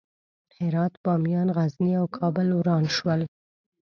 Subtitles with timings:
[0.57, 3.21] هرات، بامیان، غزني او کابل وران شول.